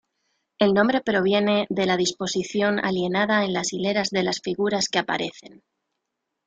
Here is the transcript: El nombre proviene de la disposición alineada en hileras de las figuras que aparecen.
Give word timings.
El 0.57 0.73
nombre 0.73 1.01
proviene 1.01 1.67
de 1.69 1.85
la 1.85 1.95
disposición 1.95 2.79
alineada 2.83 3.45
en 3.45 3.51
hileras 3.71 4.09
de 4.09 4.23
las 4.23 4.39
figuras 4.41 4.89
que 4.89 4.97
aparecen. 4.97 5.61